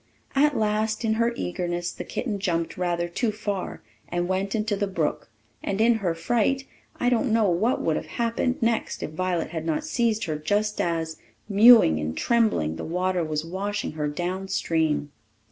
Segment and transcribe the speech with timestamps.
[0.35, 4.87] At last, in her eagerness, the kitten jumped rather too far, and went into the
[4.87, 5.29] brook;
[5.61, 6.65] and in her fright
[6.99, 10.81] I don't know what would have happened next if Violet had not seized her just
[10.81, 11.17] as,
[11.47, 15.11] mewing and trembling, the water was washing her down stream.